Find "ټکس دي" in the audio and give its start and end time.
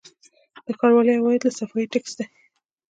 1.91-2.25